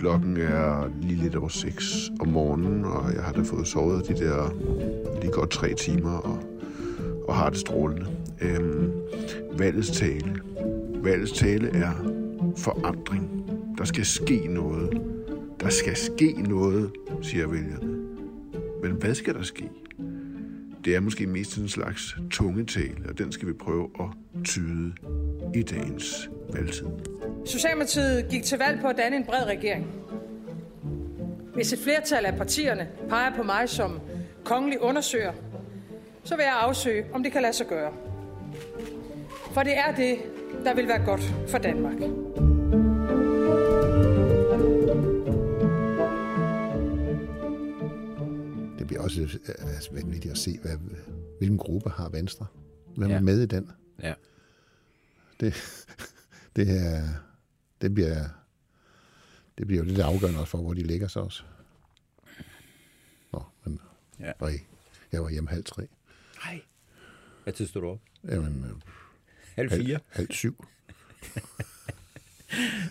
[0.00, 4.14] Klokken er lige lidt over 6 om morgenen, og jeg har da fået sovet de
[4.14, 4.54] der
[5.20, 6.38] lige godt tre timer, og,
[7.28, 8.06] og har det strålende.
[8.40, 8.92] Øhm,
[9.58, 10.40] valgets tale.
[10.94, 11.92] Valgets tale er
[12.56, 13.50] forandring.
[13.78, 15.00] Der skal ske noget.
[15.60, 16.90] Der skal ske noget,
[17.22, 17.86] siger vælgerne.
[18.82, 19.70] Men hvad skal der ske?
[20.84, 24.06] Det er måske mest en slags tungetale, og den skal vi prøve at
[24.44, 24.92] tyde
[25.54, 26.86] i dagens valgtid.
[27.44, 29.99] Socialdemokratiet gik til valg på at danne en bred regering.
[31.60, 34.00] Hvis et flertal af partierne peger på mig som
[34.44, 35.32] kongelig undersøger,
[36.24, 37.92] så vil jeg afsøge, om det kan lade sig gøre.
[39.52, 40.18] For det er det,
[40.64, 41.98] der vil være godt for Danmark.
[48.78, 50.76] Det bliver også øh, altså, vanvittigt at se, hvad,
[51.38, 52.46] hvilken gruppe har Venstre.
[52.96, 53.16] Hvem Ja.
[53.16, 53.70] er med i den?
[54.02, 54.14] Ja.
[55.40, 55.54] Det,
[56.56, 57.02] det, er,
[57.80, 58.24] det bliver
[59.60, 61.42] det bliver jo lidt afgørende også for, hvor de ligger sig også.
[63.32, 63.80] Nå, men
[64.20, 64.32] Ja.
[64.38, 64.50] og
[65.12, 65.86] jeg var hjemme halv tre.
[66.44, 66.60] Nej.
[67.42, 67.98] Hvad tid stod du op?
[68.24, 68.70] Jamen, øh,
[69.54, 69.98] Halv halv, fire?
[70.08, 70.64] halv syv.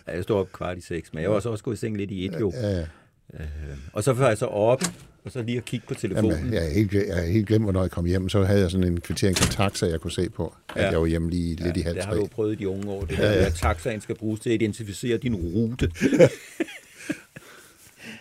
[0.08, 1.98] Ja, jeg stod op kvart i seks, men jeg var også, også gået i seng
[1.98, 2.52] lidt i et jo.
[2.56, 2.88] Ja, ja.
[3.34, 4.82] Øh, og så var jeg så op,
[5.30, 6.32] og så lige at kigge på telefonen.
[6.32, 8.30] Jamen, jeg, er helt, jeg er helt glemt, hvornår jeg kom hjem.
[8.30, 10.90] Så havde jeg sådan en kvittering fra taxa, jeg kunne se på, at Ja.
[10.90, 12.90] jeg var hjemme lige lidt i halv det har du jo prøvet i de unge
[12.90, 13.02] år.
[13.02, 13.46] Det der, ja, ja.
[13.46, 15.92] at taxaen skal bruges til at identificere din rute.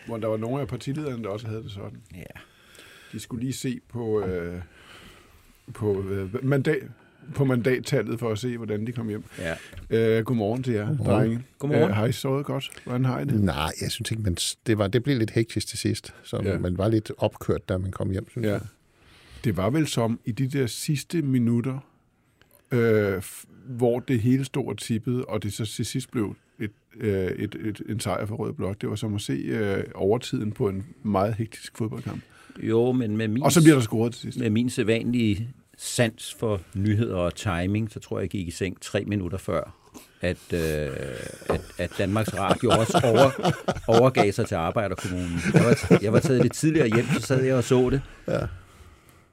[0.06, 1.98] Hvor der var nogle af partilederne, der også havde det sådan.
[2.14, 2.40] Ja.
[3.12, 4.60] De skulle lige se på, øh,
[5.74, 6.82] på, øh, mandat,
[7.34, 9.24] på mandattallet for at se, hvordan de kom hjem.
[9.38, 9.54] ja.
[10.18, 11.20] Øh, godmorgen til jer, Godmorgen.
[11.20, 11.44] drenge.
[11.58, 11.88] Godmorgen.
[11.90, 12.70] Øh, har I sovet godt?
[12.84, 13.40] Hvordan har I det?
[13.42, 16.14] Nej, jeg synes ikke, men det, var, det blev lidt hektisk til sidst.
[16.22, 16.58] Så Ja.
[16.58, 18.52] man var lidt opkørt, da man kom hjem, synes Ja.
[18.52, 18.60] jeg.
[19.44, 21.78] Det var vel som i de der sidste minutter,
[22.72, 23.22] øh,
[23.66, 26.70] hvor det hele stod og tippede, og det så til sidst blev et,
[27.00, 28.80] øh, et, et, en sejr for Rød Blok.
[28.80, 32.22] Det var som at se øh, overtiden på en meget hektisk fodboldkamp.
[32.62, 34.38] Jo, men med min, Og så bliver der scoret til sidst.
[34.38, 38.80] med min sædvanlige sans for nyheder og timing, så tror jeg, jeg gik i seng
[38.80, 39.74] tre minutter før,
[40.20, 40.90] at, øh,
[41.48, 43.52] at, at Danmarks Radio også over,
[44.00, 45.38] overgav sig til Arbejderkommunen.
[45.54, 48.02] Jeg var, jeg var taget lidt tidligere hjem, så sad jeg og så det.
[48.28, 48.40] Ja.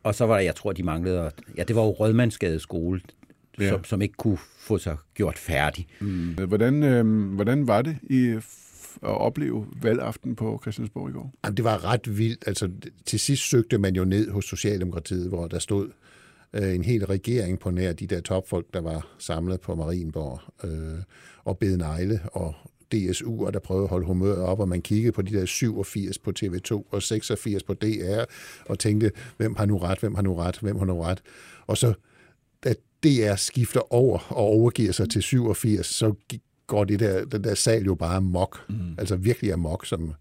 [0.03, 3.01] Og så var der, jeg tror, de manglede, ja, det var jo Rødmandsgade skole,
[3.59, 3.69] Ja.
[3.69, 5.87] som, som ikke kunne få sig gjort færdig.
[5.99, 6.33] Mm.
[6.47, 8.43] Hvordan, øh, hvordan var det i at
[9.01, 11.33] opleve valgaften på Christiansborg i går?
[11.45, 12.43] Jamen, det var ret vildt.
[12.47, 12.69] Altså,
[13.05, 15.89] til sidst søgte man jo ned hos Socialdemokratiet, hvor der stod
[16.55, 20.99] øh, en hel regering på nær de der topfolk, der var samlet på Marienborg øh,
[21.43, 22.55] og bed negle og
[22.91, 26.17] DSU, og der prøvede at holde humøret op, og man kiggede på de der 87
[26.17, 28.23] på TV2 og 86 på DR,
[28.65, 31.21] og tænkte, hvem har nu ret, hvem har nu ret, hvem har nu ret.
[31.67, 31.93] Og så,
[32.63, 32.73] da
[33.03, 36.13] DR skifter over og overgiver sig til 87, så
[36.67, 38.69] går det der, den der sal jo bare mok.
[38.69, 38.75] Mm.
[38.97, 40.13] Altså virkelig amok, som,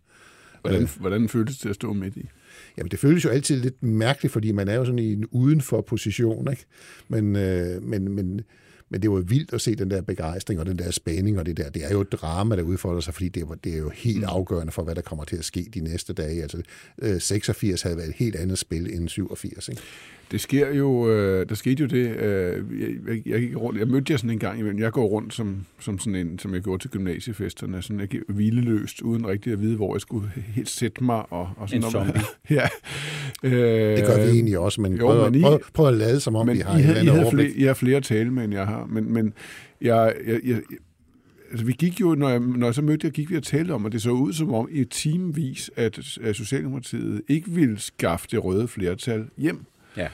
[0.71, 2.29] Hvordan, hvordan føltes det at stå midt i?
[2.79, 5.81] Jamen, det føles jo altid lidt mærkeligt, fordi man er jo sådan i en udenfor
[5.81, 6.65] position, ikke?
[7.09, 8.41] Men, øh, men, men,
[8.91, 11.57] men det var vildt at se den der begejstring og den der spænding og det
[11.57, 11.71] der.
[11.71, 14.25] Det er jo et drama, der udfordrer sig, fordi det, er- det er jo helt
[14.25, 16.43] afgørende for, hvad der kommer til at ske de næste dage.
[16.43, 16.63] Altså,
[17.03, 19.83] øh, 86 havde været et helt andet spil end 87, ikke?
[20.31, 23.89] Det sker jo, øh, der skete jo det, øh, jeg, jeg, jeg, gik rundt, jeg
[23.89, 26.63] mødte jer sådan en gang imellem, jeg går rundt som, som sådan en, som jeg
[26.63, 30.69] gjorde til gymnasiefesterne, sådan jeg gik hvileløst, uden rigtig at vide, hvor jeg skulle helt
[30.69, 31.33] sætte mig.
[31.33, 32.07] Og, og sådan En noget.
[32.07, 32.23] zombie.
[32.59, 32.69] ja.
[33.43, 36.21] Øh, Det gør vi egentlig også, men, jo, prøv, men I- prøv, prøv at lade
[36.21, 38.45] som om, men vi har I, havde, I, havde flere, I har flere tale med,
[38.45, 38.87] end jeg har.
[38.87, 39.33] Men, men
[39.81, 40.61] jeg, jeg, jeg, jeg,
[41.51, 43.73] altså vi gik jo, når jeg, når jeg så mødte jer, gik vi og talte
[43.73, 48.29] om, og det så ud som om i timevis, at, at Socialdemokratiet ikke ville skaffe
[48.31, 49.61] det røde flertal hjem.
[49.97, 50.09] Ja.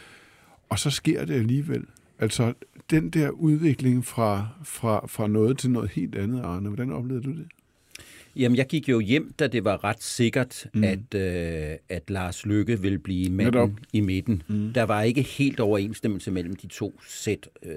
[0.68, 1.84] Og så sker det alligevel.
[2.18, 2.52] Altså,
[2.90, 7.30] den der udvikling fra, fra, fra noget til noget helt andet, Arne, hvordan oplevede du
[7.30, 7.46] det?
[8.36, 10.84] Jamen, jeg gik jo hjem, da det var ret sikkert, mm.
[10.84, 13.70] at, øh, at Lars Lykke ville blive manden Netop.
[13.92, 14.42] i midten.
[14.48, 14.72] Mm.
[14.72, 17.72] Der var ikke helt overensstemmelse mellem de to sæt øh,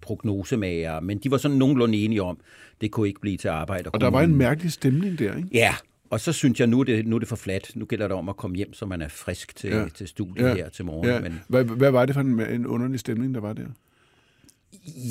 [0.00, 2.38] prognosemager, men de var sådan nogenlunde enige om,
[2.80, 3.90] det kunne ikke blive til arbejde.
[3.90, 5.48] Og der var en mærkelig stemning der, ikke?
[5.52, 5.74] Ja,
[6.10, 7.76] og så synes jeg, nu er det, nu er det for fladt.
[7.76, 9.88] Nu gælder det om at komme hjem, så man er frisk til, Ja.
[9.94, 10.54] til studiet ja.
[10.54, 11.08] her til morgen.
[11.08, 11.20] Ja.
[11.20, 13.66] Men, Hvad, hvad var det for en, en underlig stemning, der var der?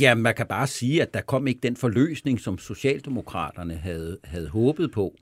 [0.02, 4.48] ja, man kan bare sige, at der kom ikke den forløsning, som Socialdemokraterne havde, havde
[4.50, 5.16] håbet på,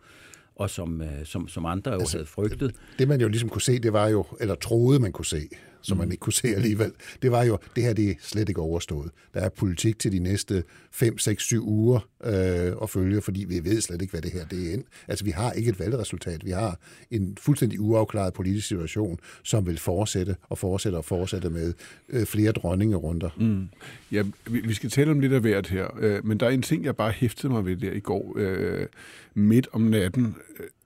[0.56, 2.76] og som, øh, som, som andre jo altså, havde frygtet.
[3.00, 5.50] Det man jo ligesom kunne se, det var jo, eller troede man kunne se,
[5.86, 6.92] som man ikke kunne se alligevel,
[7.22, 9.12] det var jo, det her det er slet ikke overstået.
[9.34, 13.64] Der er politik til de næste 5, 6, 7 uger øh, at følge, fordi vi
[13.64, 14.84] ved slet ikke, hvad det her det er ind.
[15.08, 16.46] Altså, vi har ikke et valgresultat.
[16.46, 16.80] Vi har
[17.12, 21.74] en fuldstændig uafklaret politisk situation, som vil fortsætte og fortsætte og fortsætte med
[22.10, 23.30] øh, flere dronningerunder.
[23.40, 23.68] Mm.
[24.12, 26.62] Ja, vi, vi skal tale om lidt af hvert her, øh, men der er en
[26.62, 28.88] ting, jeg bare hæftede mig ved der i går øh,
[29.34, 30.36] midt om natten.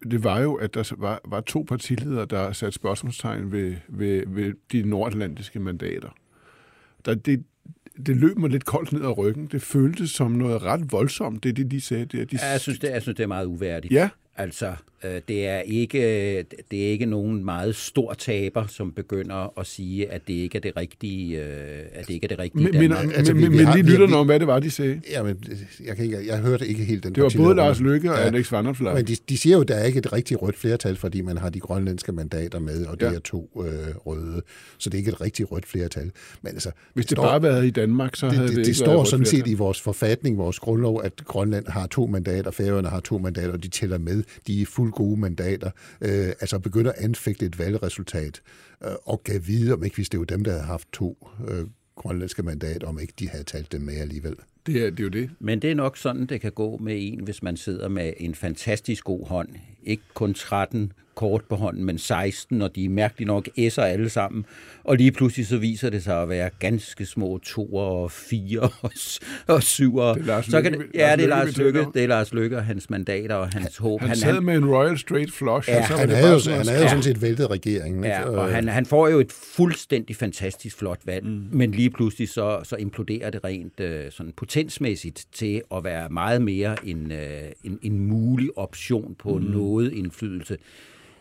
[0.03, 4.53] Det var jo, at der var, var to partiledere, der satte spørgsmålstegn ved, ved, ved
[4.71, 6.09] de nordatlantiske mandater.
[7.05, 7.43] Der, det,
[8.05, 9.47] det løb mig lidt koldt ned ad ryggen.
[9.47, 12.05] Det føltes som noget ret voldsomt, det de, de sagde.
[12.05, 13.93] Det, de, ja, jeg, synes, det, jeg synes, det er meget uværdigt.
[13.93, 14.09] Ja.
[14.35, 16.41] Altså, det, er ikke,
[16.71, 20.61] det er ikke nogen meget stor taber, som begynder at sige, at det ikke er
[20.61, 23.67] det rigtige, øh, at det ikke er det rigtige men, Men, altså, men, vi, men
[23.75, 25.01] lige lytterne om, hvad det var, de sagde.
[25.11, 25.43] Ja, men
[25.85, 28.23] jeg, kan ikke, jeg hørte ikke helt den Det var både Lars Lykke og ja,
[28.23, 28.95] Alex Vanderflag.
[28.95, 31.37] Men de, de siger jo, at der er ikke et rigtigt rødt flertal, fordi man
[31.37, 33.13] har de grønlandske mandater med, og det ja.
[33.13, 34.41] er to øh, røde.
[34.77, 36.11] Så det er ikke et rigtigt rødt flertal.
[36.41, 38.65] Men altså, Hvis det står, bare havde været i Danmark, så det, havde det, det,
[38.65, 42.51] det ikke står sådan set i vores forfatning, vores grundlov, at Grønland har to mandater,
[42.51, 44.23] Færøerne har to mandater, og de tæller med.
[44.47, 45.71] De er fuld gode mandater.
[46.01, 48.41] Øh, altså begynder at anfægte et valgresultat,
[48.83, 51.65] øh, og kan vide, om ikke hvis det var dem, der havde haft to øh,
[51.95, 54.35] grønlandske mandater, om ikke de havde talt dem med alligevel.
[54.65, 55.29] Det er, det er jo det.
[55.39, 58.35] Men det er nok sådan, det kan gå med en, hvis man sidder med en
[58.35, 59.49] fantastisk god hånd.
[59.83, 64.09] Ikke kun 13 kort på hånden, men 16, og de er mærkeligt nok S'er alle
[64.09, 64.45] sammen.
[64.83, 68.91] Og lige pludselig så viser det sig at være ganske små to og fire og,
[69.47, 69.91] og syv.
[69.91, 72.57] Det er Lars så kan det, ja, det er Lars Lykke, det er Lars Lykke
[72.57, 73.99] og hans mandater og hans håb.
[73.99, 75.69] Han, han sad med en Royal Straight Flush.
[75.69, 78.03] Ja, og så han det havde jo, han havde jo sådan set væltet regeringen.
[78.03, 78.31] Ja, ikke?
[78.31, 81.43] og han, han får jo et fuldstændig fantastisk flot valg, mm.
[81.51, 86.41] men lige pludselig så, så imploderer det rent øh, sådan potensmæssigt til at være meget
[86.41, 89.43] mere en, øh, en, en mulig option på mm.
[89.43, 90.57] noget indflydelse,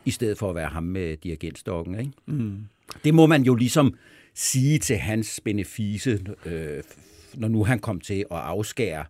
[0.09, 2.01] i stedet for at være ham med dirigentstokken.
[2.01, 2.13] Ikke?
[2.27, 2.59] Mm.
[3.05, 3.95] Det må man jo ligesom
[4.35, 6.83] sige til hans benefice, øh,
[7.35, 9.05] når nu han kom til at afskære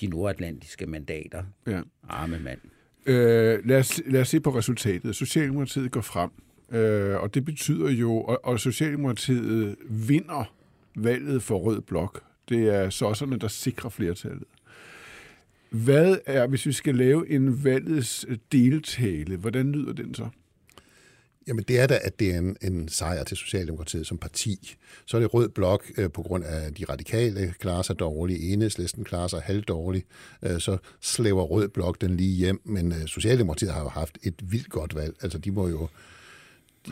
[0.00, 1.42] de nordatlantiske mandater.
[1.66, 1.80] Ja.
[2.08, 2.58] Arme mand.
[3.06, 5.16] Øh, lad, os, lad os se på resultatet.
[5.16, 6.30] Socialdemokratiet går frem,
[6.72, 10.54] øh, og det betyder jo, og, og Socialdemokratiet vinder
[10.96, 12.22] valget for Rød Blok.
[12.48, 14.44] Det er sosserne, der sikrer flertallet.
[15.72, 20.28] Hvad er, hvis vi skal lave en valgets øh, deltale, hvordan lyder den så?
[21.46, 24.76] Jamen det er da, at det er en, en sejr til Socialdemokratiet som parti.
[25.06, 29.04] Så er det rød blok øh, på grund af de radikale klarer sig dårligt, enhedslisten
[29.04, 30.06] klarer sig halvdårligt,
[30.42, 34.34] øh, så slæver rød blok den lige hjem, men øh, Socialdemokratiet har jo haft et
[34.42, 35.14] vildt godt valg.
[35.22, 35.88] Altså de må jo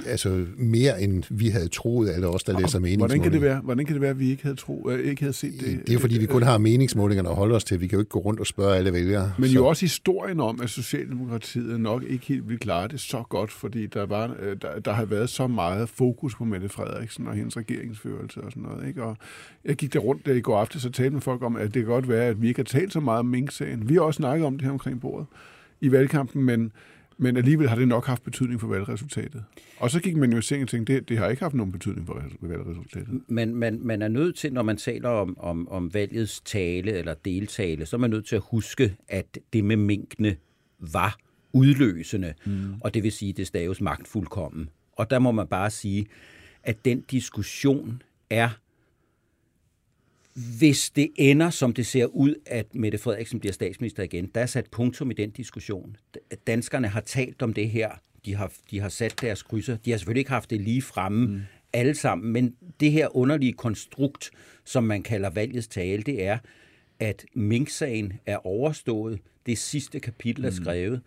[0.07, 3.23] altså mere end vi havde troet, alle os, der læser Hvordan meningsmålinger.
[3.23, 5.33] kan det være, hvordan kan det være at vi ikke havde, tro, øh, ikke havde
[5.33, 5.83] set det?
[5.87, 7.81] Det er fordi, vi kun har meningsmålingerne at holde os til.
[7.81, 9.33] Vi kan jo ikke gå rundt og spørge alle vælgere.
[9.39, 9.55] Men så.
[9.55, 13.87] jo også historien om, at Socialdemokratiet nok ikke helt ville klare det så godt, fordi
[13.87, 17.57] der, var, øh, der, der har været så meget fokus på Mette Frederiksen og hendes
[17.57, 18.89] regeringsførelse og sådan noget.
[18.89, 19.03] Ikke?
[19.03, 19.17] Og
[19.65, 21.83] jeg gik der rundt der i går aftes og talte med folk om, at det
[21.83, 23.89] kan godt være, at vi ikke har talt så meget om Mink-sagen.
[23.89, 25.27] Vi har også snakket om det her omkring bordet
[25.81, 26.73] i valgkampen, men
[27.21, 29.45] men alligevel har det nok haft betydning for valgresultatet.
[29.79, 31.73] Og så gik man jo i seng og tænkte, det, det har ikke haft nogen
[31.73, 33.21] betydning for valgresultatet.
[33.29, 37.15] Men man, man er nødt til, når man taler om, om, om valgets tale eller
[37.15, 40.37] deltale, så er man nødt til at huske, at det med minkene
[40.79, 41.19] var
[41.53, 42.35] udløsende.
[42.47, 42.75] Mm.
[42.81, 44.69] Og det vil sige, at det staves magtfuldkommen.
[44.93, 46.07] Og der må man bare sige,
[46.63, 48.49] at den diskussion er
[50.35, 54.47] hvis det ender, som det ser ud, at Mette Frederiksen bliver statsminister igen, der er
[54.47, 55.97] sat punktum i den diskussion.
[56.47, 57.91] Danskerne har talt om det her.
[58.25, 59.77] De har, de har sat deres krydser.
[59.77, 61.41] De har selvfølgelig ikke haft det lige fremme mm.
[61.73, 64.31] alle sammen, men det her underlige konstrukt,
[64.65, 66.39] som man kalder valgets tale, det er,
[67.01, 69.19] at Mink-sagen er overstået.
[69.47, 71.01] Det sidste kapitel er skrevet.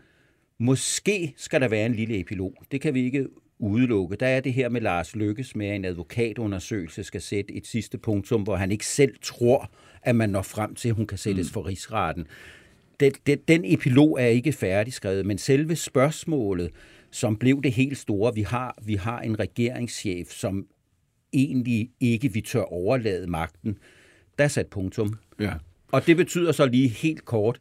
[0.58, 2.56] Måske skal der være en lille epilog.
[2.72, 3.28] Det kan vi ikke
[3.64, 4.16] udelukke.
[4.16, 7.98] Der er det her med Lars Lykkes med, at en advokatundersøgelse skal sætte et sidste
[7.98, 11.52] punktum, hvor han ikke selv tror, at man når frem til, at hun kan sættes
[11.52, 12.28] for rigsretten.
[13.00, 16.72] Den, den, den epilog er ikke færdigskrevet, men selve spørgsmålet,
[17.12, 20.66] som blev det helt store, vi har, vi har en regeringschef, som
[21.34, 23.78] egentlig ikke vi tør overlade magten,
[24.38, 25.14] der er sat punktum.
[25.40, 25.54] Ja.
[25.92, 27.60] Og det betyder så lige helt kort,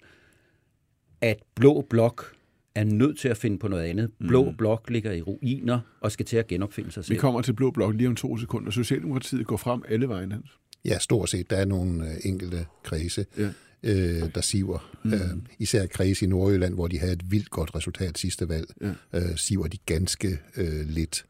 [1.20, 2.34] at Blå Blok
[2.74, 4.10] er nødt til at finde på noget andet.
[4.28, 4.56] Blå mm.
[4.56, 7.14] Blok ligger i ruiner og skal til at genopfinde sig selv.
[7.14, 8.70] Vi kommer til Blå Blok lige om to sekunder.
[8.70, 10.46] Socialdemokratiet går frem alle vejen, Hans.
[10.84, 11.50] Ja, stort set.
[11.50, 13.48] Der er nogle øh, enkelte kredse, Ja.
[13.82, 14.98] øh, der siver.
[15.04, 15.12] Mm.
[15.12, 15.20] Øh,
[15.58, 18.92] især kredse i Nordjylland, hvor de havde et vildt godt resultat sidste valg, ja.
[19.12, 21.24] øh, siver de ganske øh, lidt.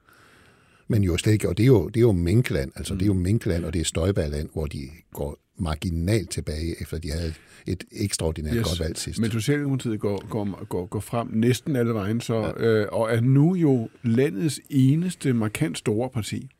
[0.88, 2.98] Men jo slet ikke, og det er jo, det er jo Minkland, altså mm.
[2.98, 7.10] det er jo Minkland, og det er Støjbærland, hvor de går marginalt tilbage, efter de
[7.10, 7.34] havde
[7.66, 8.64] et ekstraordinært yes.
[8.64, 9.20] godt valg sidst.
[9.20, 12.64] Men Socialdemokratiet går, går, går, går frem næsten alle vejen, så, ja.
[12.64, 16.50] øh, og er nu jo landets eneste markant store parti.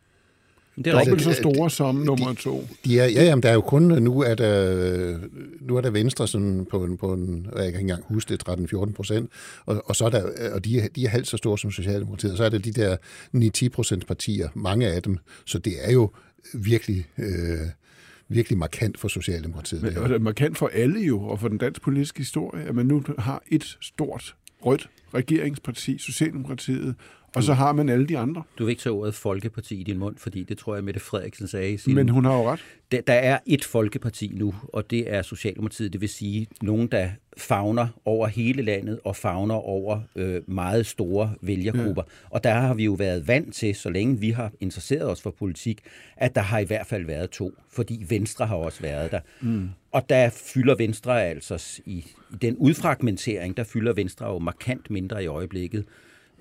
[0.76, 2.68] Det er dobbelt så store som nummer to.
[2.84, 5.18] De er, ja, jamen, der er jo kun, nu er der,
[5.60, 8.48] nu er der Venstre sådan på en, på en jeg kan ikke engang huske det,
[8.48, 9.30] 13-14 procent,
[9.66, 12.32] og, og, så er der, og de, er, de er halvt så store som Socialdemokratiet,
[12.32, 12.96] og så er der de der
[13.66, 16.10] 9-10 procent partier, mange af dem, så det er jo
[16.54, 17.06] virkelig...
[17.18, 17.58] Øh,
[18.34, 19.82] virkelig markant for Socialdemokratiet.
[19.82, 22.86] Men, det er markant for alle jo, og for den danske politiske historie, at man
[22.86, 24.36] nu har et stort
[24.66, 26.94] rødt regeringsparti, Socialdemokratiet,
[27.36, 28.42] og så har man alle de andre.
[28.58, 31.48] Du vil ikke tage ordet folkeparti i din mund, fordi det tror jeg, Mette Frederiksen
[31.48, 31.94] sagde i sin...
[31.94, 32.60] Men hun har jo ret.
[32.92, 37.08] Der, der er et folkeparti nu, og det er Socialdemokratiet, det vil sige nogen, der
[37.36, 42.02] fagner over hele landet og fagner over øh, meget store vælgergrupper.
[42.06, 42.28] Ja.
[42.30, 45.30] Og der har vi jo været vant til, så længe vi har interesseret os for
[45.30, 45.80] politik,
[46.16, 49.20] at der har i hvert fald været to, fordi Venstre har også været der.
[49.40, 49.68] Mm.
[49.92, 55.24] Og der fylder Venstre altså i, i den udfragmentering, der fylder Venstre jo markant mindre
[55.24, 55.84] i øjeblikket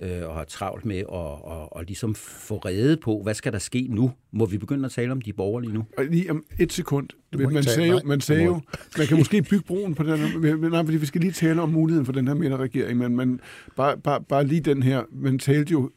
[0.01, 3.59] øh, og har travlt med at og, og ligesom få reddet på, hvad skal der
[3.59, 4.11] ske nu?
[4.31, 5.85] Må vi begynde at tale om de borgerlige nu?
[5.97, 7.07] Og lige om et sekund.
[7.33, 8.61] Man sagde, jo, man sagde jo,
[8.97, 11.69] man kan måske bygge broen på den her, nej, fordi vi skal lige tale om
[11.69, 13.39] muligheden for den her midterregering, men man,
[13.75, 15.91] bare, bare, bare lige den her, man talte jo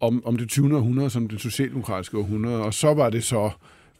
[0.00, 0.76] om, om det 20.
[0.76, 3.50] århundrede som det socialdemokratiske århundrede, og så var det så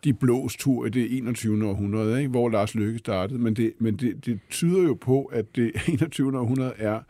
[0.05, 1.67] de blås tur i det 21.
[1.69, 2.31] århundrede, ikke?
[2.31, 3.39] hvor Lars Løkke startede.
[3.39, 6.39] Men, det, men det, det tyder jo på, at det 21.
[6.39, 7.01] århundrede er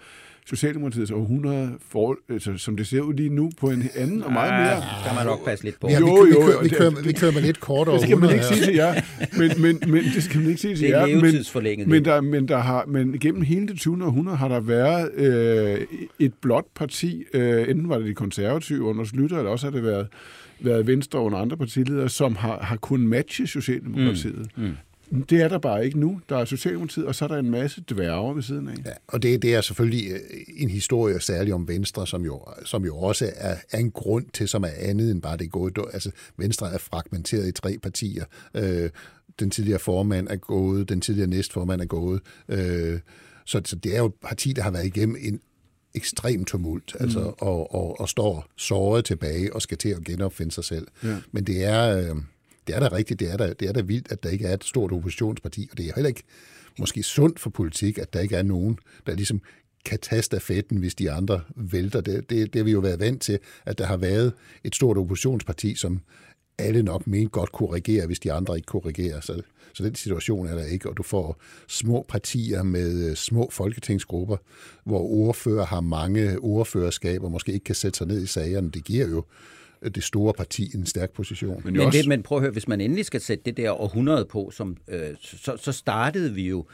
[0.47, 4.53] Socialdemokratiets århundrede, for, altså, som det ser ud lige nu, på en anden og meget
[4.53, 4.71] mere...
[4.71, 5.89] Ja, kan man nok passe lidt på.
[5.89, 8.19] Ja, jo, jo, vi, kører, vi, kører, vi kører med lidt kort over Det skal
[8.19, 8.95] man ikke sige til jer,
[9.39, 11.07] men, men, men, det skal man ikke sige til jer.
[11.07, 11.21] Det er
[11.77, 14.05] men, men, der, men, der har, men gennem hele det 20.
[14.05, 15.81] århundrede har der været øh,
[16.19, 19.85] et blot parti, øh, enten var det de konservative under Slytter, eller også har det
[19.85, 20.07] været
[20.61, 24.47] været Venstre under andre partiledere, som har, har kunnet matche Socialdemokratiet.
[24.57, 24.65] Mm.
[24.65, 24.73] Mm.
[25.11, 26.21] Det er der bare ikke nu.
[26.29, 28.75] Der er Socialdemokratiet, og så er der en masse dværge ved siden af.
[28.87, 30.19] Ja, og det, det er selvfølgelig øh,
[30.57, 34.49] en historie særligt om Venstre, som jo, som jo også er, er en grund til,
[34.49, 35.73] som er andet end bare det gode.
[35.93, 38.25] Altså, Venstre er fragmenteret i tre partier.
[38.55, 38.91] Øh,
[39.41, 42.21] den tidligere formand er gået, den tidligere næstformand er gået.
[42.49, 43.01] Øh,
[43.45, 45.41] så, så det er jo et parti, der har været igennem en
[45.95, 47.35] ekstrem tumult, altså, mm.
[47.39, 50.87] og, og, og står såret tilbage og skal til at genopfinde sig selv.
[51.05, 51.17] Ja.
[51.33, 51.99] Men det er...
[51.99, 52.17] Øh,
[52.67, 54.55] det er da rigtigt, det er da, det er da vildt, at der ikke er
[54.55, 56.23] et stort oppositionsparti, og det er heller ikke
[56.79, 59.41] måske sundt for politik, at der ikke er nogen, der ligesom
[59.85, 62.01] kan tage stafetten, hvis de andre vælter.
[62.01, 64.33] Det, det, det har vi jo været vant til, at der har været
[64.65, 66.01] et stort oppositionsparti, som
[66.59, 69.23] alle nok mente godt kunne regere, hvis de andre ikke kunne regere.
[69.23, 69.43] Så,
[69.75, 74.37] så den situation er der ikke, og du får små partier med øh, små folketingsgrupper,
[74.85, 78.71] hvor ordfører har mange ordførerskaber, måske ikke kan sætte sig ned i sagerne.
[78.71, 79.25] Det giver jo
[79.89, 81.63] det store parti en stærk position.
[81.65, 81.99] Men, men, også...
[81.99, 84.77] det, men prøv at høre, hvis man endelig skal sætte det der århundrede på, som,
[84.89, 86.67] øh, så, så startede vi jo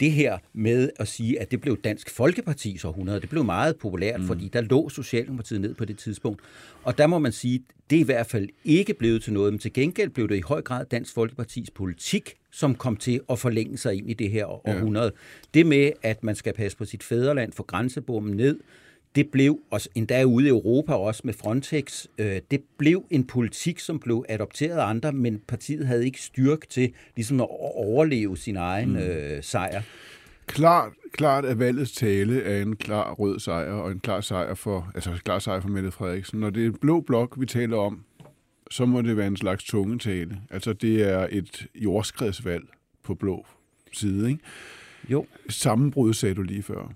[0.00, 4.20] det her med at sige, at det blev Dansk Folkepartis århundrede, det blev meget populært,
[4.20, 4.26] mm.
[4.26, 6.42] fordi der lå Socialdemokratiet ned på det tidspunkt.
[6.82, 9.58] Og der må man sige, det er i hvert fald ikke blevet til noget, men
[9.58, 13.78] til gengæld blev det i høj grad Dansk Folkepartis politik, som kom til at forlænge
[13.78, 15.12] sig ind i det her århundrede.
[15.14, 15.58] Ja.
[15.58, 18.60] Det med, at man skal passe på sit fædreland, få grænsebommen ned,
[19.14, 23.78] det blev, også endda ude i Europa også med Frontex, øh, det blev en politik,
[23.78, 28.56] som blev adopteret af andre, men partiet havde ikke styrke til ligesom at overleve sin
[28.56, 28.96] egen mm.
[28.96, 29.82] øh, sejr.
[30.46, 34.92] Klart, klart at valgets tale er en klar rød sejr, og en klar sejr for,
[34.94, 36.40] altså en klar sejr for Mette Frederiksen.
[36.40, 38.04] Når det er blå blok, vi taler om,
[38.70, 40.38] så må det være en slags tungetale.
[40.50, 42.64] Altså det er et jordskredsvalg
[43.02, 43.46] på blå
[43.92, 44.42] side, ikke?
[45.08, 45.26] Jo.
[45.48, 46.92] Sammenbrud sagde du lige før.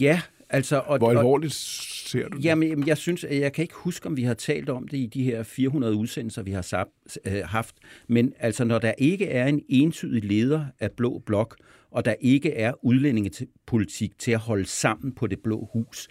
[0.00, 2.44] Ja, Altså, og, Hvor alvorligt ser du det?
[2.44, 5.22] Jamen, jeg synes, jeg kan ikke huske, om vi har talt om det i de
[5.22, 6.88] her 400 udsendelser, vi har
[7.24, 7.74] øh, haft.
[8.08, 11.56] Men altså, når der ikke er en entydig leder af Blå Blok,
[11.90, 16.08] og der ikke er udlændingepolitik til at holde sammen på det blå hus,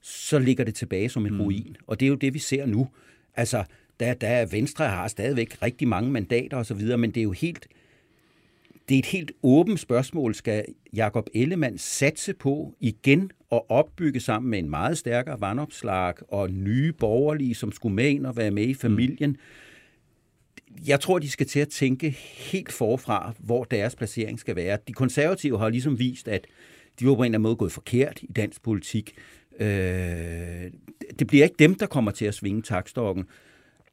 [0.00, 1.40] så ligger det tilbage som en mm.
[1.40, 1.76] ruin.
[1.86, 2.88] Og det er jo det, vi ser nu.
[3.34, 3.64] Altså,
[4.00, 7.66] der, der er Venstre har stadigvæk rigtig mange mandater osv., men det er jo helt
[8.88, 10.34] det er et helt åbent spørgsmål.
[10.34, 16.50] Skal Jakob Ellemann satse på igen at opbygge sammen med en meget stærkere vandopslag og
[16.50, 19.36] nye borgerlige, som skulle med ind og være med i familien?
[20.86, 22.10] Jeg tror, de skal til at tænke
[22.50, 24.78] helt forfra, hvor deres placering skal være.
[24.88, 26.46] De konservative har ligesom vist, at
[27.00, 29.14] de var på en eller anden måde gået forkert i dansk politik.
[29.60, 29.66] Øh,
[31.18, 33.24] det bliver ikke dem, der kommer til at svinge takstokken.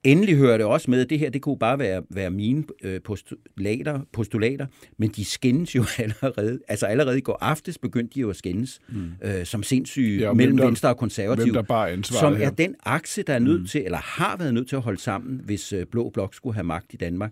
[0.04, 3.02] Endelig hører det også med, at det her det kunne bare være, være mine øh,
[3.02, 4.66] postulater, postulater,
[4.98, 6.60] men de skændes jo allerede.
[6.68, 9.12] Altså allerede i går aftes begyndte de jo at skændes mm.
[9.24, 11.54] øh, som sindssyge ja, mellem der, Venstre og Konservative.
[11.54, 12.46] der bare som her?
[12.46, 13.68] er den akse, der er nødt mm.
[13.68, 16.64] til, eller har været nødt til at holde sammen, hvis øh, Blå Blok skulle have
[16.64, 17.32] magt i Danmark.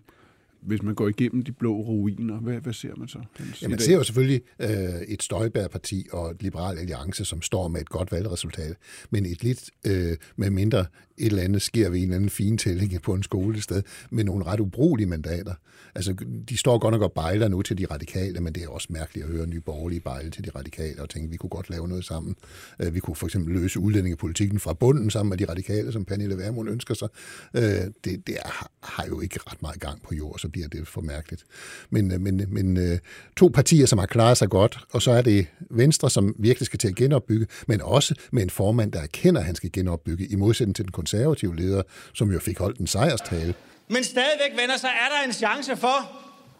[0.61, 3.19] Hvis man går igennem de blå ruiner, hvad, hvad ser man så?
[3.61, 7.81] Ja, man ser jo selvfølgelig øh, et Støjbær-parti og et Liberal Alliance, som står med
[7.81, 8.75] et godt valgresultat,
[9.09, 10.85] men et lidt øh, med mindre
[11.21, 14.23] et eller andet sker ved en eller anden fin tælling på en skole sted, med
[14.23, 15.53] nogle ret ubrugelige mandater.
[15.95, 16.15] Altså,
[16.49, 19.25] de står godt nok og bejler nu til de radikale, men det er også mærkeligt
[19.25, 22.05] at høre nye borgerlige bejle til de radikale og tænke, vi kunne godt lave noget
[22.05, 22.35] sammen.
[22.79, 26.37] Øh, vi kunne for eksempel løse udlændingepolitikken fra bunden sammen med de radikale, som Pernille
[26.37, 27.07] Vermund ønsker sig.
[27.55, 27.61] Øh,
[28.03, 31.01] det, det er, har jo ikke ret meget gang på jord, så bliver det for
[31.01, 31.43] mærkeligt.
[31.89, 32.99] Men, øh, men, øh, men øh,
[33.37, 36.79] to partier, som har klaret sig godt, og så er det Venstre, som virkelig skal
[36.79, 40.35] til at genopbygge, men også med en formand, der erkender, at han skal genopbygge, i
[40.35, 41.81] modsætning til den konservative leder,
[42.13, 43.53] som jo fik holdt en sejrstale.
[43.89, 46.11] Men stadigvæk, venner, så er der en chance for,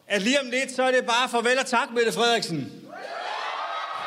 [0.08, 2.72] at lige om lidt, så er det bare farvel og tak, Mette Frederiksen.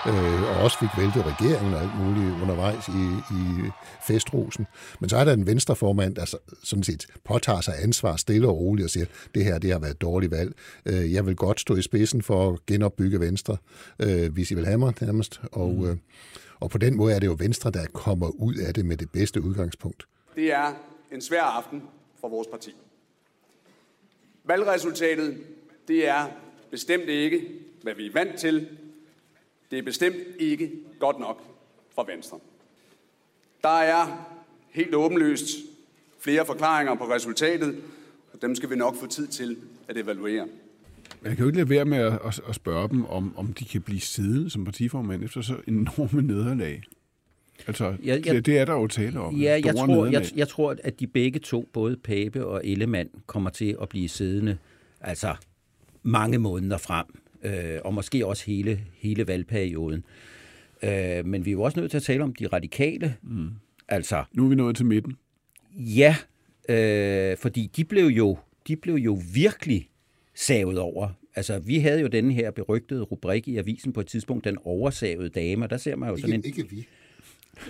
[0.08, 3.70] Øh, og også fik væltet regeringen og alt muligt undervejs i, i
[4.06, 4.66] festrosen.
[5.00, 8.84] Men så er der en venstreformand, der sådan set påtager sig ansvar stille og roligt
[8.84, 10.54] og siger, det her det har været et dårligt valg.
[10.86, 13.56] Øh, jeg vil godt stå i spidsen for at genopbygge Venstre,
[13.98, 15.40] øh, hvis I vil have mig nærmest.
[15.52, 15.90] Og, mm.
[15.90, 15.96] øh,
[16.60, 19.10] og på den måde er det jo Venstre, der kommer ud af det med det
[19.10, 20.06] bedste udgangspunkt.
[20.34, 20.72] Det er
[21.12, 21.82] en svær aften
[22.20, 22.74] for vores parti.
[24.44, 25.36] Valgresultatet,
[25.88, 26.26] det er
[26.70, 27.42] bestemt ikke,
[27.82, 28.68] hvad vi er vant til.
[29.70, 31.42] Det er bestemt ikke godt nok
[31.94, 32.38] for Venstre.
[33.62, 34.28] Der er
[34.70, 35.46] helt åbenlyst
[36.20, 37.76] flere forklaringer på resultatet,
[38.32, 39.56] og dem skal vi nok få tid til
[39.88, 40.46] at evaluere.
[41.24, 43.82] Jeg kan jo ikke lade være med at, at, spørge dem, om, om de kan
[43.82, 46.82] blive siddende som partiformand efter så enorme nederlag.
[47.66, 49.36] Altså, jeg, jeg, det, det er der jo tale om.
[49.36, 53.50] Ja, jeg tror, jeg, jeg tror, at de begge to, både Pape og Ellemann, kommer
[53.50, 54.58] til at blive siddende
[55.00, 55.34] altså
[56.02, 57.06] mange måneder frem,
[57.44, 60.04] øh, og måske også hele, hele valgperioden.
[60.82, 63.16] Øh, men vi er jo også nødt til at tale om de radikale.
[63.22, 63.48] Mm.
[63.88, 65.16] Altså, nu er vi nået til midten.
[65.76, 66.16] Ja,
[66.68, 69.88] øh, fordi de blev jo de blev jo virkelig
[70.34, 71.08] savet over.
[71.36, 75.28] Altså, vi havde jo den her berygtede rubrik i avisen på et tidspunkt, den oversavede
[75.28, 76.58] dame, der ser man jo sådan ikke, en...
[76.58, 76.86] Ikke vi.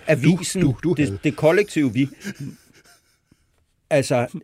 [0.06, 2.08] Avisen, du, du, du det, det kollektive vi.
[3.90, 4.40] Altså,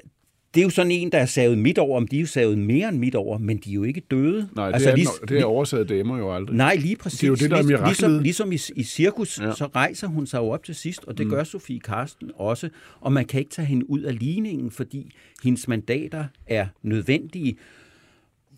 [0.54, 2.58] det er jo sådan en, der er savet midt over, om de er jo savet
[2.58, 4.48] mere end midt over, men de er jo ikke døde.
[4.56, 6.56] Nej, det, altså, er, lige, det er oversaget damer jo aldrig.
[6.56, 7.20] Nej, lige præcis.
[7.20, 7.88] Det er jo det, der er miraklet.
[7.88, 9.54] Ligesom, ligesom i, i cirkus, ja.
[9.54, 11.30] så rejser hun sig jo op til sidst, og det mm.
[11.30, 12.68] gør Sofie Karsten også.
[13.00, 15.10] Og man kan ikke tage hende ud af ligningen, fordi
[15.42, 17.56] hendes mandater er nødvendige.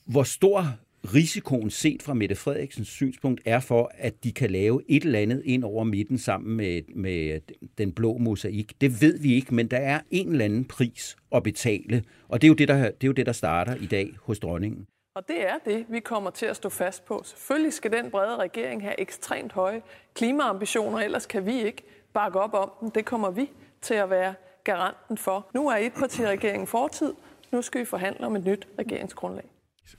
[0.06, 5.02] Hvor stor risikoen set fra Mette Frederiksens synspunkt er for, at de kan lave et
[5.04, 7.40] eller andet ind over midten sammen med, med
[7.78, 8.80] den blå mosaik.
[8.80, 12.46] Det ved vi ikke, men der er en eller anden pris at betale, og det
[12.46, 14.86] er jo det, der, det er jo det, der starter i dag hos dronningen.
[15.14, 17.22] Og det er det, vi kommer til at stå fast på.
[17.24, 19.82] Selvfølgelig skal den brede regering have ekstremt høje
[20.14, 22.90] klimaambitioner, ellers kan vi ikke bakke op om dem.
[22.90, 24.34] Det kommer vi til at være
[24.64, 25.46] garanten for.
[25.54, 27.12] Nu er et parti regeringen fortid.
[27.52, 29.44] Nu skal vi forhandle om et nyt regeringsgrundlag.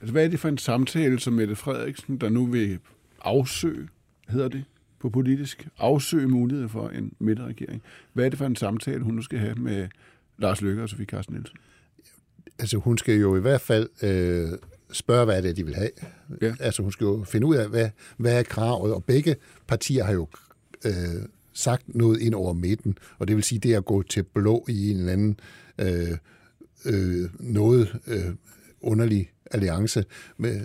[0.00, 2.78] Altså, hvad er det for en samtale, som Mette Frederiksen, der nu vil
[3.20, 3.88] afsøge,
[4.28, 4.64] hedder det
[5.00, 7.82] på politisk, afsøge mulighed for en midterregering?
[8.12, 9.88] Hvad er det for en samtale, hun nu skal have med
[10.38, 11.56] Lars Løkke og Sofie Carsten Nielsen?
[12.58, 14.58] Altså, hun skal jo i hvert fald øh,
[14.92, 15.90] spørge, hvad det er, de vil have.
[16.42, 16.54] Ja.
[16.60, 20.12] Altså, hun skal jo finde ud af, hvad, hvad er kravet, og begge partier har
[20.12, 20.28] jo
[20.84, 20.92] øh,
[21.52, 24.90] sagt noget ind over midten, og det vil sige, det at gå til blå i
[24.90, 25.40] en eller anden
[25.78, 26.18] øh,
[26.86, 28.34] øh, noget øh,
[28.80, 30.04] underlig alliance
[30.38, 30.60] med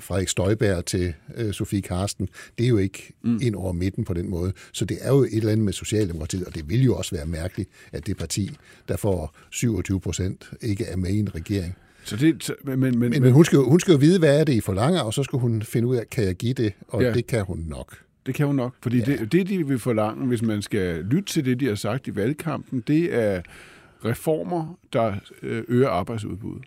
[0.00, 3.38] Frederik Støjberg til øh, Sofie Karsten, det er jo ikke mm.
[3.42, 4.52] ind over midten på den måde.
[4.72, 7.26] Så det er jo et eller andet med Socialdemokratiet, og det vil jo også være
[7.26, 8.56] mærkeligt, at det parti,
[8.88, 11.74] der får 27 procent, ikke er med i en regering.
[12.04, 14.44] Så det, men, men, men, men hun, skal jo, hun skal jo vide, hvad er
[14.44, 17.02] det, I forlanger, og så skal hun finde ud af, kan jeg give det, og
[17.02, 17.12] ja.
[17.12, 17.98] det kan hun nok.
[18.26, 19.04] Det kan hun nok, fordi ja.
[19.04, 22.16] det, det, de vil forlange, hvis man skal lytte til det, de har sagt i
[22.16, 23.42] valgkampen, det er
[24.04, 26.64] reformer, der øh, øger arbejdsudbuddet.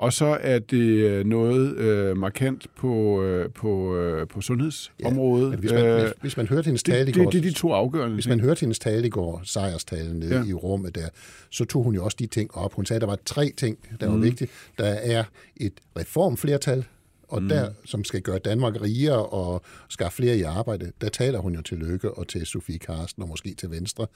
[0.00, 5.50] Og så er det øh, noget øh, markant på, øh, på, øh, på sundhedsområdet.
[5.50, 7.24] Ja, hvis, man, hvis, hvis man hørte hendes tale det, i går...
[7.24, 10.44] Det, det er de to afgørende Hvis man hørte hendes tale i går, sejrstalen ja.
[10.44, 11.08] i rummet der,
[11.50, 12.72] så tog hun jo også de ting op.
[12.74, 14.22] Hun sagde, at der var tre ting, der var mm.
[14.22, 14.48] vigtige.
[14.78, 15.24] Der er
[15.56, 16.84] et reformflertal,
[17.28, 17.48] og mm.
[17.48, 21.62] der, som skal gøre Danmark rigere og skaffe flere i arbejde, der taler hun jo
[21.62, 24.06] til Lykke og til Sofie Karsten og måske til Venstre.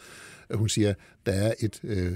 [0.55, 0.95] Hun siger,
[1.27, 2.13] der er et øh,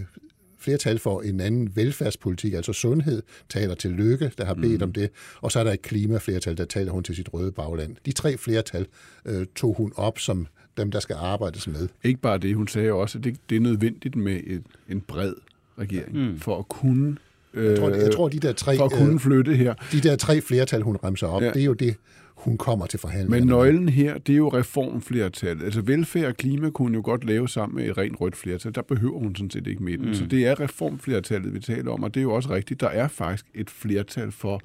[0.58, 4.82] flertal for en anden velfærdspolitik, altså sundhed, taler til Lykke, der har bedt mm.
[4.82, 7.96] om det, og så er der et klimaflertal, der taler hun til sit røde bagland.
[8.06, 8.86] De tre flertal
[9.24, 11.88] øh, tog hun op som dem, der skal arbejdes med.
[12.04, 15.34] Ikke bare det, hun sagde også, at det, det er nødvendigt med et, en bred
[15.78, 16.38] regering mm.
[16.38, 17.16] for at kunne
[17.54, 19.74] jeg tror, jeg tror, de der tre, for at kunne øh, flytte her.
[19.92, 21.50] De der tre flertal, hun remser op, ja.
[21.50, 21.96] det er jo det,
[22.38, 23.40] hun kommer til forhandlingerne.
[23.40, 25.64] Men nøglen her, det er jo reformflertallet.
[25.64, 28.74] Altså velfærd og klima kunne jo godt lave sammen med et rent rødt flertal.
[28.74, 30.08] Der behøver hun sådan set ikke midten.
[30.08, 30.14] Mm.
[30.14, 32.80] Så det er reformflertallet, vi taler om, og det er jo også rigtigt.
[32.80, 34.60] Der er faktisk et flertal for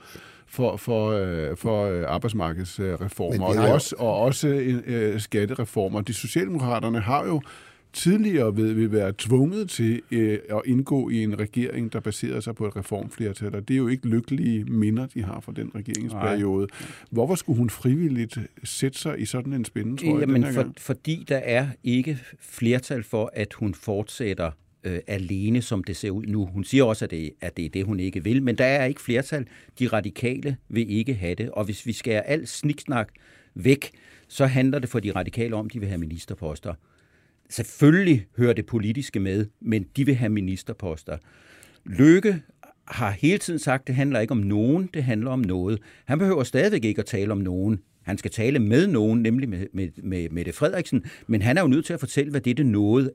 [0.48, 6.02] for, for, øh, for øh, arbejdsmarkedsreformer, og, også, og også øh, skattereformer.
[6.02, 7.42] De Socialdemokraterne har jo
[7.94, 12.56] tidligere ved vi være tvunget til øh, at indgå i en regering, der baserer sig
[12.56, 16.68] på et reformflertal, og det er jo ikke lykkelige minder, de har fra den regeringsperiode.
[16.72, 16.90] Nej.
[17.10, 21.68] Hvorfor skulle hun frivilligt sætte sig i sådan en spændende Jamen, for, fordi der er
[21.84, 24.52] ikke flertal for, at hun fortsætter
[24.84, 26.46] øh, alene, som det ser ud nu.
[26.46, 28.86] Hun siger også, at det, at det er det, hun ikke vil, men der er
[28.86, 29.48] ikke flertal.
[29.80, 33.10] De radikale vil ikke have det, og hvis vi skærer al sniksnak
[33.56, 33.92] væk,
[34.28, 36.74] så handler det for de radikale om, at de vil have ministerposter.
[37.54, 41.18] Selvfølgelig hører det politiske med, men de vil have ministerposter.
[41.86, 42.42] Lykke
[42.88, 45.80] har hele tiden sagt, at det handler ikke om nogen, det handler om noget.
[46.06, 47.80] Han behøver stadigvæk ikke at tale om nogen.
[48.02, 51.68] Han skal tale med nogen, nemlig med, med, med Mette Frederiksen, men han er jo
[51.68, 53.12] nødt til at fortælle, hvad det noget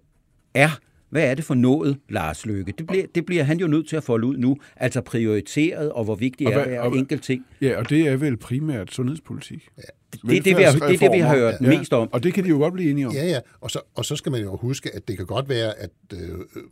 [0.55, 0.81] er.
[1.11, 2.72] Hvad er det for noget, Lars Løkke?
[2.79, 4.57] Det bliver, det bliver han jo nødt til at folde ud nu.
[4.77, 7.46] Altså prioriteret, og hvor vigtigt er hver enkelt ting.
[7.61, 9.68] Ja, og det er vel primært sundhedspolitik.
[9.79, 9.83] Ja.
[10.23, 12.09] Det, det, det, vi har, det er det, vi har hørt ja, mest om.
[12.13, 13.15] Og det kan de jo godt blive enige om.
[13.15, 13.41] Ja, ja.
[13.61, 16.19] Og så, og så skal man jo huske, at det kan godt være, at øh,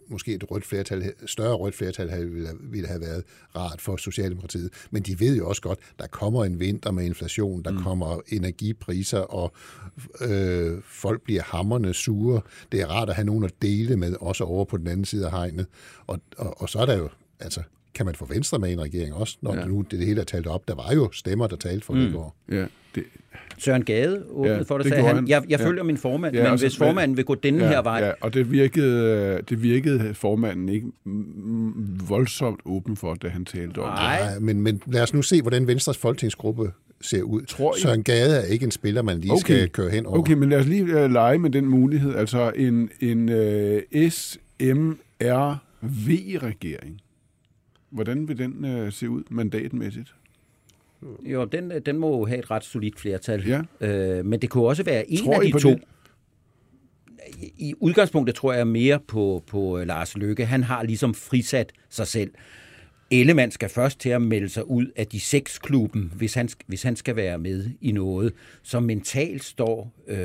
[0.09, 3.25] måske et rødt flertal, større rødt flertal havde, ville, ville have været
[3.57, 4.71] rart for Socialdemokratiet.
[4.91, 7.83] Men de ved jo også godt, der kommer en vinter med inflation, der mm.
[7.83, 9.53] kommer energipriser, og
[10.21, 12.41] øh, folk bliver hammerne sure.
[12.73, 15.27] Det er rart at have nogen at dele med, også over på den anden side
[15.27, 15.67] af hegnet.
[16.07, 17.09] Og, og, og så er der jo,
[17.41, 17.63] altså,
[17.97, 19.61] kan man få Venstre med i en regering også, når ja.
[19.61, 20.69] det nu det, det hele er talt op.
[20.69, 22.01] Der var jo stemmer, der talte for mm.
[22.01, 22.37] det i går.
[22.49, 23.05] Ja, det,
[23.59, 25.29] Søren Gade åbnede ja, for det, sagde han, han.
[25.29, 25.67] Jeg, jeg ja.
[25.67, 27.99] følger min formand, ja, men altså, hvis formanden vil gå denne ja, her vej...
[27.99, 30.87] Ja, og det virkede, det virkede formanden ikke
[32.09, 34.19] voldsomt åben for, da han talte om Nej.
[34.19, 34.27] det.
[34.27, 37.43] Nej, men, men lad os nu se, hvordan Venstres folketingsgruppe ser ud.
[37.43, 37.81] Tror I...
[37.81, 39.41] Søren Gade er ikke en spiller, man lige okay.
[39.41, 40.19] skal køre hen over.
[40.19, 42.15] Okay, men lad os lige uh, lege med den mulighed.
[42.15, 43.79] Altså en, en uh,
[44.11, 47.01] SMRV-regering.
[47.97, 50.15] Hvordan vil den uh, se ud mandatmæssigt?
[51.23, 53.47] Jo, den, den må have et ret solidt flertal.
[53.47, 53.63] Ja.
[53.81, 55.71] Øh, men det kunne også være en tror af de to.
[55.71, 55.83] Det?
[57.59, 60.47] I udgangspunktet tror jeg mere på, på øh, Lars Løkke.
[60.47, 62.31] Han har ligesom frisat sig selv.
[63.11, 66.83] Ellemann skal først til at melde sig ud af de seks klubben, hvis han, hvis
[66.83, 68.33] han skal være med i noget,
[68.63, 70.19] som mentalt står øh,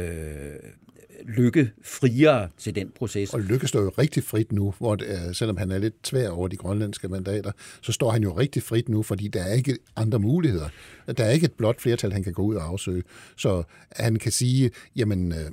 [1.25, 3.33] Lykke friere til den proces.
[3.33, 6.29] Og Lykke står jo rigtig frit nu, hvor det er, selvom han er lidt tvær
[6.29, 9.77] over de grønlandske mandater, så står han jo rigtig frit nu, fordi der er ikke
[9.95, 10.69] andre muligheder.
[11.17, 13.03] Der er ikke et blot flertal, han kan gå ud og afsøge.
[13.37, 15.51] Så han kan sige, jamen, øh,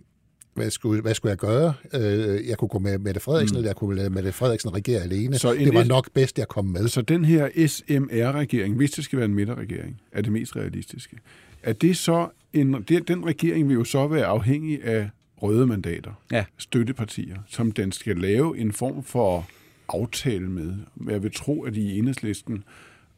[0.59, 1.75] hvad skulle, hvad skulle jeg gøre?
[1.95, 3.59] Øh, jeg kunne gå med Mette Frederiksen, mm.
[3.59, 5.39] eller jeg kunne lade Mette Frederiksen regere alene.
[5.39, 6.89] Så det var nok bedst, jeg kom med.
[6.89, 11.17] Så den her SMR-regering, hvis det skal være en midterregering, er det mest realistiske.
[11.63, 15.11] Er det så en, det, den regering vil jo så være afhængig af
[15.43, 16.45] røde mandater, ja.
[16.57, 19.49] støttepartier, som den skal lave en form for
[19.89, 20.75] aftale med.
[21.09, 22.65] Jeg vil tro, at i enhedslisten,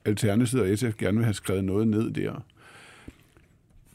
[0.05, 2.45] Alternativet og SF gerne vil have skrevet noget ned der.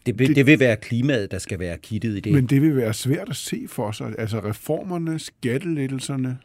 [0.06, 2.34] Det, det, det vil være klimaet, der skal være kittet i det.
[2.34, 4.16] Men det vil være svært at se for sig.
[4.18, 6.38] Altså reformerne, skattelettelserne,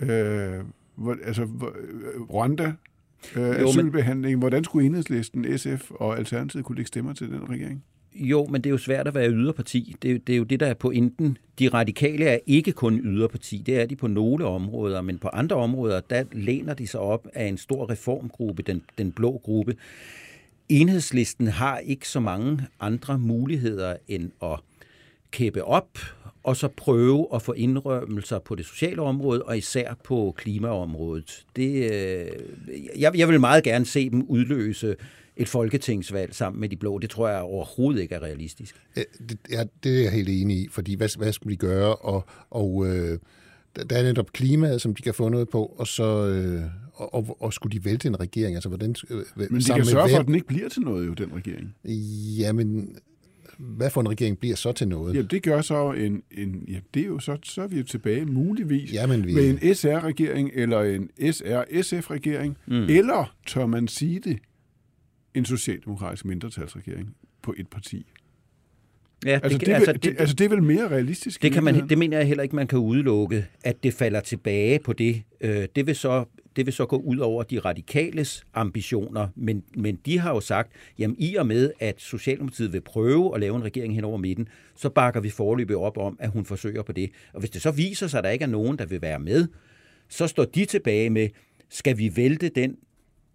[0.00, 1.48] øh, hvor, altså
[2.30, 2.72] Rwanda,
[3.36, 4.38] øh, asylbehandling.
[4.38, 7.84] Hvordan skulle enhedslisten, SF og Alternativet kunne lægge stemmer til den regering?
[8.14, 9.96] Jo, men det er jo svært at være yderparti.
[10.02, 11.38] Det, det er jo det, der er pointen.
[11.58, 13.62] De radikale er ikke kun yderparti.
[13.66, 17.26] Det er de på nogle områder, men på andre områder, der læner de sig op
[17.34, 19.76] af en stor reformgruppe, den, den blå gruppe.
[20.68, 24.60] Enhedslisten har ikke så mange andre muligheder end at
[25.30, 25.98] kæppe op
[26.48, 31.44] og så prøve at få indrømmelser på det sociale område, og især på klimaområdet.
[31.56, 32.26] Det, øh,
[32.98, 34.96] jeg, jeg vil meget gerne se dem udløse
[35.38, 36.98] et folketingsvalg sammen med de blå.
[36.98, 38.76] Det tror jeg overhovedet ikke er realistisk.
[38.96, 41.94] Ja, det, ja, det er jeg helt enig i, fordi hvad, hvad skulle de gøre?
[41.94, 43.18] Og, og øh,
[43.90, 46.62] der er netop klimaet, som de kan få noget på, og så øh,
[46.94, 48.54] og, og, og skulle de vælte en regering?
[48.54, 51.12] Altså, hvordan, øh, men de kan sørge for, at den ikke bliver til noget, jo,
[51.12, 51.74] den regering.
[52.38, 52.96] Ja, men
[53.58, 55.14] hvad for en regering bliver så til noget?
[55.14, 57.84] Ja, det gør så en, en ja, det er jo så, så er vi jo
[57.84, 59.34] tilbage muligvis Jamen, vi...
[59.34, 62.74] med en SR-regering eller en SR-SF-regering, mm.
[62.74, 64.38] eller tør man sige det,
[65.38, 68.06] en socialdemokratisk mindretalsregering på et parti.
[69.26, 71.42] Ja, altså, det, det, altså, det, det, altså, det er vel mere realistisk?
[71.42, 74.78] Det, kan man, det mener jeg heller ikke, man kan udelukke, at det falder tilbage
[74.78, 75.22] på det.
[75.40, 76.24] Øh, det, vil så,
[76.56, 80.72] det vil så gå ud over de radikales ambitioner, men, men de har jo sagt,
[80.98, 84.48] jamen i og med, at Socialdemokratiet vil prøve at lave en regering hen over midten,
[84.76, 87.10] så bakker vi forløbig op om, at hun forsøger på det.
[87.32, 89.46] Og hvis det så viser sig, at der ikke er nogen, der vil være med,
[90.08, 91.28] så står de tilbage med,
[91.68, 92.76] skal vi vælte den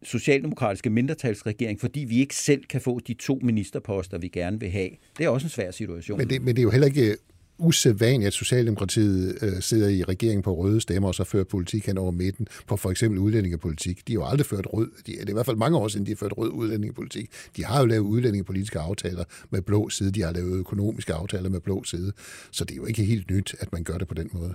[0.05, 4.89] socialdemokratiske mindretalsregering, fordi vi ikke selv kan få de to ministerposter, vi gerne vil have.
[5.17, 6.17] Det er også en svær situation.
[6.17, 7.15] Men det, men det er jo heller ikke
[7.57, 11.97] usædvanligt, at Socialdemokratiet øh, sidder i regeringen på røde stemmer og så fører politik hen
[11.97, 14.07] over midten på for eksempel udlændingepolitik.
[14.07, 16.05] De har jo aldrig ført rød, de, det er i hvert fald mange år siden,
[16.05, 17.29] de har ført rød udlændingepolitik.
[17.57, 21.59] De har jo lavet udlændingepolitiske aftaler med blå side, de har lavet økonomiske aftaler med
[21.59, 22.13] blå side,
[22.51, 24.53] så det er jo ikke helt nyt, at man gør det på den måde.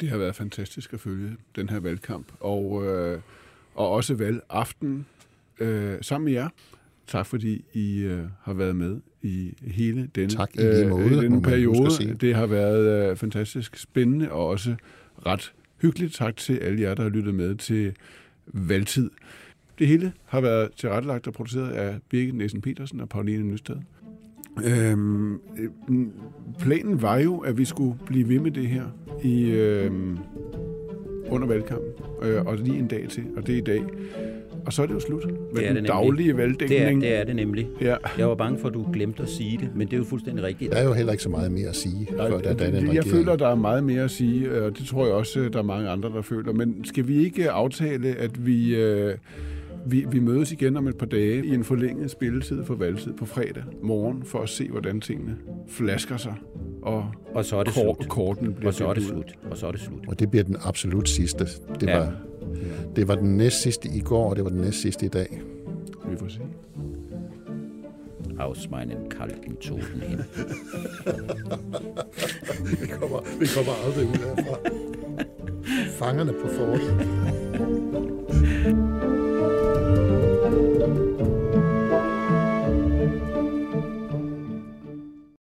[0.00, 3.20] Det har været fantastisk at følge den her valgkamp, og, øh,
[3.74, 5.06] og også valgaften
[5.60, 6.48] øh, sammen med jer.
[7.06, 11.22] Tak fordi I øh, har været med i hele denne, tak, i lige måde, øh,
[11.22, 12.14] denne periode.
[12.20, 14.74] Det har været øh, fantastisk spændende og også
[15.26, 16.14] ret hyggeligt.
[16.14, 17.92] Tak til alle jer, der har lyttet med til
[18.46, 19.10] valgtid.
[19.78, 23.76] Det hele har været tilrettelagt og produceret af Birgit Nielsen Petersen og Pauline Nystad.
[24.64, 25.40] Øhm,
[26.58, 28.84] planen var jo, at vi skulle blive ved med det her
[29.22, 30.18] i øhm,
[31.32, 31.92] under valgkampen,
[32.22, 33.82] øh, og lige en dag til, og det er i dag.
[34.66, 37.00] Og så er det jo slut med det den det daglige valgdækning.
[37.00, 37.68] Det er, det er det nemlig.
[37.80, 37.96] Ja.
[38.18, 40.44] Jeg var bange for, at du glemte at sige det, men det er jo fuldstændig
[40.44, 40.72] rigtigt.
[40.72, 42.08] Der er jo heller ikke så meget mere at sige.
[42.16, 44.86] Nej, for, der, er jeg, jeg føler, der er meget mere at sige, og det
[44.86, 46.52] tror jeg også, der er mange andre, der føler.
[46.52, 48.74] Men skal vi ikke aftale, at vi...
[48.76, 49.14] Øh,
[49.86, 53.26] vi, vi mødes igen om et par dage i en forlænget spilletid for valgtid på
[53.26, 55.36] fredag morgen, for at se, hvordan tingene
[55.68, 56.34] flasker sig.
[56.82, 58.08] Og, og så er det kort, slut.
[58.08, 59.38] Korten bliver og så er det slut.
[59.50, 60.08] Og så er det slut.
[60.08, 61.44] Og det bliver den absolut sidste.
[61.80, 61.98] Det, ja.
[61.98, 62.12] var,
[62.96, 65.42] det var den næst sidste i går, og det var den næst sidste i dag.
[66.10, 66.40] Vi får se.
[68.38, 70.18] Aus meinen kalten Toten hin.
[72.80, 74.58] vi, kommer, vi kommer aldrig ud herfra.
[75.98, 76.92] Fangerne på fortet.